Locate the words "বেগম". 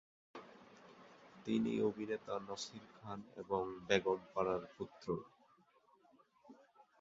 3.87-4.19